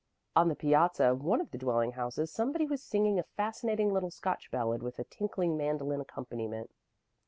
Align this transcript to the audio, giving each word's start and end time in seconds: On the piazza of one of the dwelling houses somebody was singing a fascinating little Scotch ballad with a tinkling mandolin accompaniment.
On 0.35 0.47
the 0.47 0.55
piazza 0.55 1.11
of 1.11 1.21
one 1.23 1.39
of 1.41 1.51
the 1.51 1.59
dwelling 1.59 1.91
houses 1.91 2.33
somebody 2.33 2.65
was 2.65 2.81
singing 2.81 3.19
a 3.19 3.23
fascinating 3.37 3.93
little 3.93 4.09
Scotch 4.09 4.49
ballad 4.49 4.81
with 4.81 4.97
a 4.97 5.03
tinkling 5.03 5.55
mandolin 5.55 6.01
accompaniment. 6.01 6.71